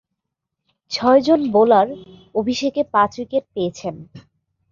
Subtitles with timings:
[0.91, 1.87] ছয়জন বোলার
[2.35, 3.95] অভিষেকে পাঁচ উইকেট পেয়েছেন।